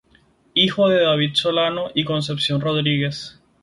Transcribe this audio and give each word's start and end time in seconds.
Hijo 0.55 0.89
de 0.89 0.99
David 1.03 1.35
Solano 1.35 1.91
y 1.93 2.05
Concepción 2.05 2.59
Rodríguez. 2.59 3.39